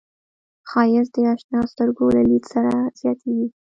ښایست 0.69 1.11
د 1.15 1.17
اشنا 1.33 1.59
سترګو 1.71 2.05
له 2.15 2.21
لید 2.29 2.43
سره 2.53 2.71
زیاتېږي 2.99 3.47